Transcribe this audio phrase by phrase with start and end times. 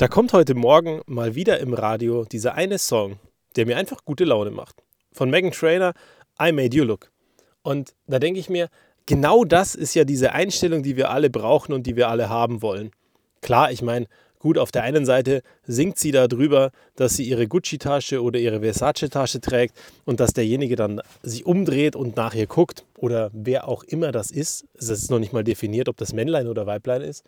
[0.00, 3.18] Da kommt heute Morgen mal wieder im Radio dieser eine Song,
[3.56, 4.82] der mir einfach gute Laune macht.
[5.12, 5.92] Von Megan Trainer,
[6.42, 7.10] I Made You Look.
[7.60, 8.70] Und da denke ich mir,
[9.04, 12.62] genau das ist ja diese Einstellung, die wir alle brauchen und die wir alle haben
[12.62, 12.92] wollen.
[13.42, 14.06] Klar, ich meine,
[14.38, 19.42] gut, auf der einen Seite singt sie darüber, dass sie ihre Gucci-Tasche oder ihre Versace-Tasche
[19.42, 19.76] trägt
[20.06, 24.30] und dass derjenige dann sich umdreht und nach ihr guckt oder wer auch immer das
[24.30, 24.64] ist.
[24.78, 27.22] Es ist noch nicht mal definiert, ob das Männlein oder Weiblein ist.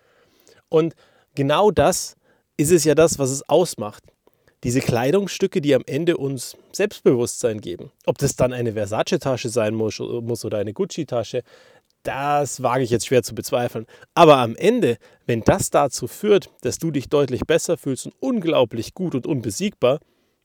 [0.70, 0.94] Und
[1.34, 2.16] genau das
[2.62, 4.04] ist es ja das, was es ausmacht.
[4.64, 7.90] Diese Kleidungsstücke, die am Ende uns Selbstbewusstsein geben.
[8.06, 11.42] Ob das dann eine Versace-Tasche sein muss, muss oder eine Gucci-Tasche,
[12.04, 13.86] das wage ich jetzt schwer zu bezweifeln.
[14.14, 18.94] Aber am Ende, wenn das dazu führt, dass du dich deutlich besser fühlst und unglaublich
[18.94, 20.00] gut und unbesiegbar,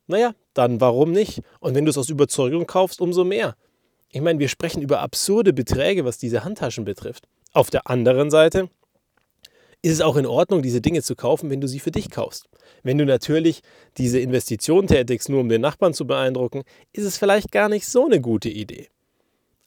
[0.08, 1.42] naja, dann warum nicht?
[1.60, 3.56] Und wenn du es aus Überzeugung kaufst, umso mehr.
[4.10, 7.28] Ich meine, wir sprechen über absurde Beträge, was diese Handtaschen betrifft.
[7.54, 8.70] Auf der anderen Seite
[9.82, 12.48] ist es auch in Ordnung, diese Dinge zu kaufen, wenn du sie für dich kaufst.
[12.84, 13.62] Wenn du natürlich
[13.98, 18.06] diese Investition tätigst, nur um den Nachbarn zu beeindrucken, ist es vielleicht gar nicht so
[18.06, 18.90] eine gute Idee.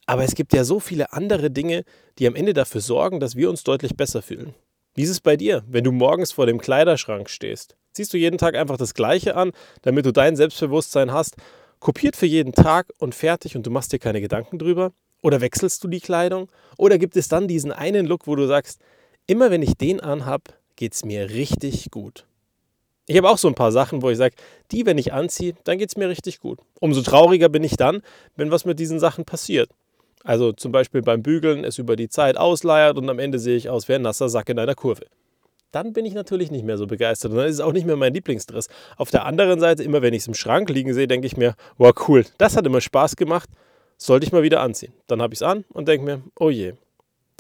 [0.07, 1.85] Aber es gibt ja so viele andere Dinge,
[2.19, 4.55] die am Ende dafür sorgen, dass wir uns deutlich besser fühlen.
[4.95, 7.77] Wie ist es bei dir, wenn du morgens vor dem Kleiderschrank stehst?
[7.93, 9.53] Ziehst du jeden Tag einfach das Gleiche an,
[9.83, 11.37] damit du dein Selbstbewusstsein hast,
[11.79, 14.93] kopiert für jeden Tag und fertig und du machst dir keine Gedanken drüber?
[15.23, 16.51] Oder wechselst du die Kleidung?
[16.77, 18.81] Oder gibt es dann diesen einen Look, wo du sagst,
[19.31, 22.27] immer wenn ich den anhab, geht es mir richtig gut.
[23.07, 24.35] Ich habe auch so ein paar Sachen, wo ich sage,
[24.73, 26.59] die, wenn ich anziehe, dann geht es mir richtig gut.
[26.81, 28.03] Umso trauriger bin ich dann,
[28.35, 29.71] wenn was mit diesen Sachen passiert.
[30.25, 33.69] Also zum Beispiel beim Bügeln es über die Zeit ausleiert und am Ende sehe ich
[33.71, 35.07] aus wie ein nasser Sack in einer Kurve.
[35.71, 37.97] Dann bin ich natürlich nicht mehr so begeistert und dann ist es auch nicht mehr
[37.97, 38.69] mein Lieblingsdress.
[38.97, 41.55] Auf der anderen Seite, immer wenn ich es im Schrank liegen sehe, denke ich mir,
[41.79, 43.49] wow, cool, das hat immer Spaß gemacht,
[43.97, 44.93] sollte ich mal wieder anziehen.
[45.07, 46.75] Dann habe ich es an und denke mir, oh je,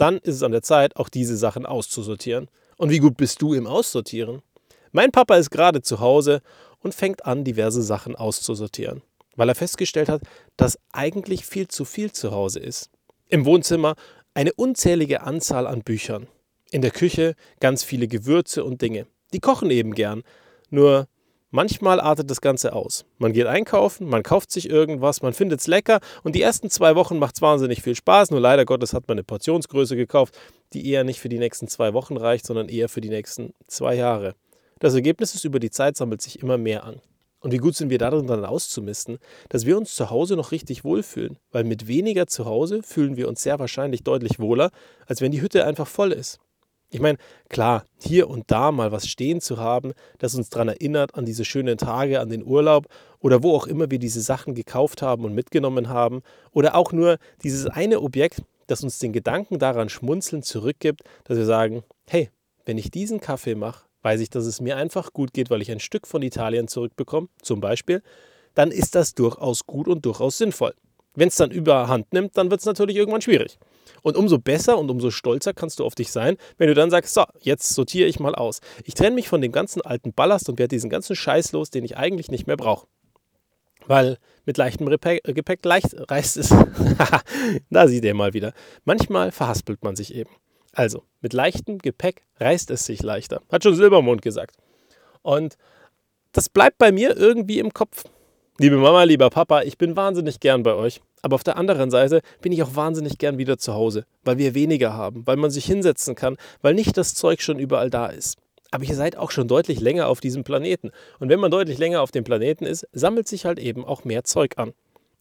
[0.01, 2.48] dann ist es an der Zeit, auch diese Sachen auszusortieren.
[2.77, 4.43] Und wie gut bist du im Aussortieren?
[4.93, 6.41] Mein Papa ist gerade zu Hause
[6.81, 9.03] und fängt an, diverse Sachen auszusortieren,
[9.37, 10.23] weil er festgestellt hat,
[10.56, 12.91] dass eigentlich viel zu viel zu Hause ist.
[13.28, 13.94] Im Wohnzimmer
[14.34, 16.27] eine unzählige Anzahl an Büchern.
[16.71, 19.06] In der Küche ganz viele Gewürze und Dinge.
[19.32, 20.22] Die kochen eben gern.
[20.71, 21.09] Nur
[21.53, 23.05] Manchmal artet das Ganze aus.
[23.19, 26.94] Man geht einkaufen, man kauft sich irgendwas, man findet es lecker und die ersten zwei
[26.94, 28.31] Wochen macht es wahnsinnig viel Spaß.
[28.31, 30.38] Nur leider Gottes hat man eine Portionsgröße gekauft,
[30.72, 33.97] die eher nicht für die nächsten zwei Wochen reicht, sondern eher für die nächsten zwei
[33.97, 34.37] Jahre.
[34.78, 37.00] Das Ergebnis ist, über die Zeit sammelt sich immer mehr an.
[37.41, 39.19] Und wie gut sind wir darin dann auszumisten,
[39.49, 41.38] dass wir uns zu Hause noch richtig wohlfühlen.
[41.50, 44.71] Weil mit weniger zu Hause fühlen wir uns sehr wahrscheinlich deutlich wohler,
[45.06, 46.38] als wenn die Hütte einfach voll ist.
[46.93, 47.19] Ich meine,
[47.49, 51.45] klar, hier und da mal was stehen zu haben, das uns daran erinnert an diese
[51.45, 52.89] schönen Tage, an den Urlaub
[53.21, 56.23] oder wo auch immer wir diese Sachen gekauft haben und mitgenommen haben.
[56.53, 61.45] Oder auch nur dieses eine Objekt, das uns den Gedanken daran schmunzeln zurückgibt, dass wir
[61.45, 62.31] sagen, hey,
[62.65, 65.71] wenn ich diesen Kaffee mache, weiß ich, dass es mir einfach gut geht, weil ich
[65.71, 68.03] ein Stück von Italien zurückbekomme, zum Beispiel,
[68.55, 70.75] dann ist das durchaus gut und durchaus sinnvoll.
[71.15, 73.59] Wenn es dann überhand nimmt, dann wird es natürlich irgendwann schwierig.
[74.03, 77.15] Und umso besser und umso stolzer kannst du auf dich sein, wenn du dann sagst,
[77.15, 78.61] so, jetzt sortiere ich mal aus.
[78.84, 81.84] Ich trenne mich von dem ganzen alten Ballast und werde diesen ganzen Scheiß los, den
[81.84, 82.87] ich eigentlich nicht mehr brauche.
[83.87, 86.55] Weil mit leichtem Gepäck, äh, Gepäck leicht reißt es.
[87.71, 88.53] da sieht ihr mal wieder.
[88.84, 90.31] Manchmal verhaspelt man sich eben.
[90.72, 93.43] Also, mit leichtem Gepäck reißt es sich leichter.
[93.50, 94.56] Hat schon Silbermond gesagt.
[95.22, 95.56] Und
[96.32, 98.05] das bleibt bei mir irgendwie im Kopf.
[98.59, 101.00] Liebe Mama, lieber Papa, ich bin wahnsinnig gern bei euch.
[101.22, 104.54] Aber auf der anderen Seite bin ich auch wahnsinnig gern wieder zu Hause, weil wir
[104.54, 108.38] weniger haben, weil man sich hinsetzen kann, weil nicht das Zeug schon überall da ist.
[108.70, 110.91] Aber ihr seid auch schon deutlich länger auf diesem Planeten.
[111.19, 114.25] Und wenn man deutlich länger auf dem Planeten ist, sammelt sich halt eben auch mehr
[114.25, 114.72] Zeug an.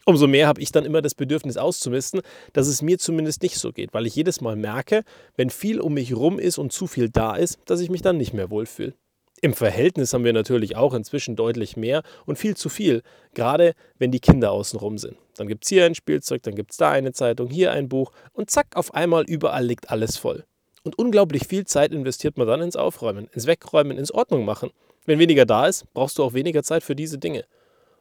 [0.05, 2.21] Umso mehr habe ich dann immer das Bedürfnis auszumisten,
[2.53, 5.03] dass es mir zumindest nicht so geht, weil ich jedes Mal merke,
[5.35, 8.17] wenn viel um mich rum ist und zu viel da ist, dass ich mich dann
[8.17, 8.93] nicht mehr wohlfühle.
[9.41, 14.11] Im Verhältnis haben wir natürlich auch inzwischen deutlich mehr und viel zu viel, gerade wenn
[14.11, 15.17] die Kinder außenrum sind.
[15.37, 18.11] Dann gibt es hier ein Spielzeug, dann gibt es da eine Zeitung, hier ein Buch
[18.33, 20.43] und zack, auf einmal überall liegt alles voll.
[20.83, 24.71] Und unglaublich viel Zeit investiert man dann ins Aufräumen, ins Wegräumen, ins Ordnung machen.
[25.05, 27.45] Wenn weniger da ist, brauchst du auch weniger Zeit für diese Dinge.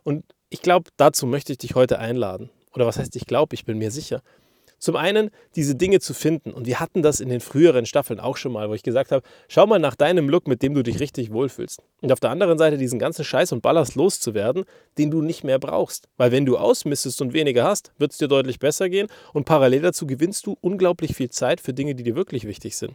[0.04, 2.50] Und ich glaube, dazu möchte ich dich heute einladen.
[2.74, 4.22] Oder was heißt ich glaube, ich bin mir sicher.
[4.78, 6.52] Zum einen diese Dinge zu finden.
[6.52, 9.26] Und wir hatten das in den früheren Staffeln auch schon mal, wo ich gesagt habe,
[9.48, 11.82] schau mal nach deinem Look, mit dem du dich richtig wohlfühlst.
[12.00, 14.64] Und auf der anderen Seite diesen ganzen Scheiß und Ballast loszuwerden,
[14.96, 16.08] den du nicht mehr brauchst.
[16.16, 19.82] Weil wenn du ausmistest und weniger hast, wird es dir deutlich besser gehen und parallel
[19.82, 22.94] dazu gewinnst du unglaublich viel Zeit für Dinge, die dir wirklich wichtig sind.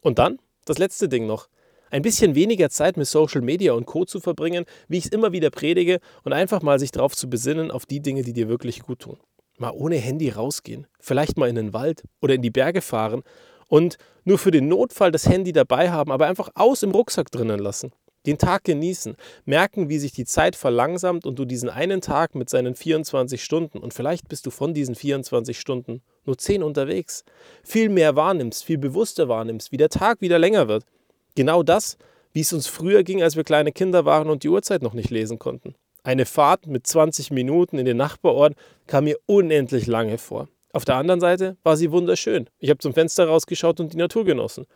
[0.00, 1.48] Und dann das letzte Ding noch.
[1.92, 4.04] Ein bisschen weniger Zeit mit Social Media und Co.
[4.04, 7.72] zu verbringen, wie ich es immer wieder predige, und einfach mal sich darauf zu besinnen,
[7.72, 9.18] auf die Dinge, die dir wirklich gut tun
[9.60, 13.22] mal ohne Handy rausgehen, vielleicht mal in den Wald oder in die Berge fahren
[13.68, 17.58] und nur für den Notfall das Handy dabei haben, aber einfach aus im Rucksack drinnen
[17.58, 17.92] lassen.
[18.26, 19.16] Den Tag genießen,
[19.46, 23.78] merken, wie sich die Zeit verlangsamt und du diesen einen Tag mit seinen 24 Stunden
[23.78, 27.24] und vielleicht bist du von diesen 24 Stunden nur 10 unterwegs,
[27.64, 30.84] viel mehr wahrnimmst, viel bewusster wahrnimmst, wie der Tag wieder länger wird.
[31.34, 31.96] Genau das,
[32.32, 35.10] wie es uns früher ging, als wir kleine Kinder waren und die Uhrzeit noch nicht
[35.10, 35.74] lesen konnten.
[36.02, 38.54] Eine Fahrt mit 20 Minuten in den Nachbarort
[38.86, 40.48] kam mir unendlich lange vor.
[40.72, 42.48] Auf der anderen Seite war sie wunderschön.
[42.58, 44.66] Ich habe zum Fenster rausgeschaut und die Natur genossen.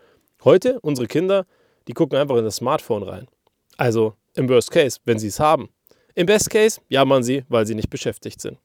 [0.43, 1.47] Heute, unsere Kinder,
[1.89, 3.29] die gucken einfach in das Smartphone rein.
[3.77, 5.69] Also im Worst Case, wenn sie es haben.
[6.15, 8.59] Im Best Case jammern sie, weil sie nicht beschäftigt sind.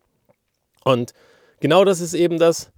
[0.83, 1.13] Und
[1.59, 2.71] genau das ist eben das,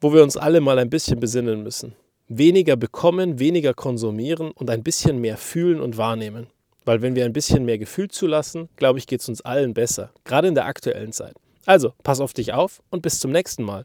[0.00, 1.94] wo wir uns alle mal ein bisschen besinnen müssen.
[2.28, 6.48] Weniger bekommen, weniger konsumieren und ein bisschen mehr fühlen und wahrnehmen.
[6.86, 10.12] Weil wenn wir ein bisschen mehr Gefühl zulassen, glaube ich, geht es uns allen besser,
[10.24, 11.34] gerade in der aktuellen Zeit.
[11.66, 13.84] Also, pass auf dich auf und bis zum nächsten Mal.